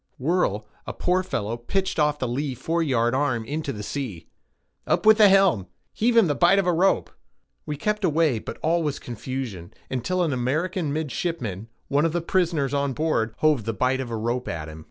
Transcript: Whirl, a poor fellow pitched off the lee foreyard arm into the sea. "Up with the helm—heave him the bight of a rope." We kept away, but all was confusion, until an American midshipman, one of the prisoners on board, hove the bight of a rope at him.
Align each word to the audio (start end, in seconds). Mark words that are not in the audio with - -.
Whirl, 0.17 0.65
a 0.87 0.93
poor 0.93 1.21
fellow 1.21 1.55
pitched 1.57 1.99
off 1.99 2.17
the 2.17 2.27
lee 2.27 2.55
foreyard 2.55 3.13
arm 3.13 3.45
into 3.45 3.71
the 3.71 3.83
sea. 3.83 4.25
"Up 4.87 5.05
with 5.05 5.19
the 5.19 5.29
helm—heave 5.29 6.17
him 6.17 6.25
the 6.25 6.33
bight 6.33 6.57
of 6.57 6.65
a 6.65 6.73
rope." 6.73 7.11
We 7.67 7.77
kept 7.77 8.03
away, 8.03 8.39
but 8.39 8.57
all 8.63 8.81
was 8.81 8.97
confusion, 8.97 9.71
until 9.91 10.23
an 10.23 10.33
American 10.33 10.91
midshipman, 10.91 11.67
one 11.87 12.05
of 12.05 12.13
the 12.13 12.21
prisoners 12.21 12.73
on 12.73 12.93
board, 12.93 13.35
hove 13.41 13.65
the 13.65 13.73
bight 13.73 13.99
of 14.01 14.09
a 14.09 14.17
rope 14.17 14.47
at 14.47 14.67
him. 14.67 14.79